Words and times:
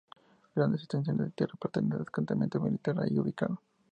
Grandes 0.55 0.81
extensiones 0.81 1.27
de 1.27 1.31
tierra 1.31 1.53
pertenecen 1.61 1.93
al 1.93 1.99
destacamento 1.99 2.59
militar 2.59 2.97
allí 2.99 3.19
ubicado. 3.19 3.61